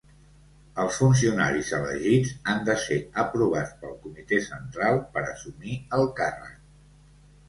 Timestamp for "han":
2.53-2.63